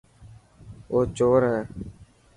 [0.91, 1.59] او چور هي.